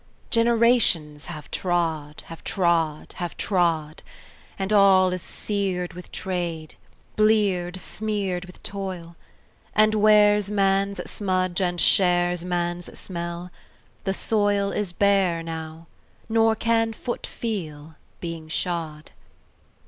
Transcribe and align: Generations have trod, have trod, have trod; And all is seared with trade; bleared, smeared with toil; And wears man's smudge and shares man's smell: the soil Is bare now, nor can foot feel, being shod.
Generations 0.31 1.27
have 1.27 1.51
trod, 1.51 2.21
have 2.25 2.43
trod, 2.43 3.13
have 3.17 3.37
trod; 3.37 4.01
And 4.57 4.73
all 4.73 5.13
is 5.13 5.21
seared 5.21 5.93
with 5.93 6.11
trade; 6.11 6.73
bleared, 7.15 7.77
smeared 7.77 8.45
with 8.45 8.63
toil; 8.63 9.15
And 9.75 9.93
wears 9.93 10.49
man's 10.49 11.07
smudge 11.07 11.61
and 11.61 11.79
shares 11.79 12.43
man's 12.43 12.97
smell: 12.97 13.51
the 14.03 14.13
soil 14.15 14.71
Is 14.71 14.91
bare 14.91 15.43
now, 15.43 15.85
nor 16.27 16.55
can 16.55 16.93
foot 16.93 17.27
feel, 17.27 17.93
being 18.19 18.47
shod. 18.47 19.11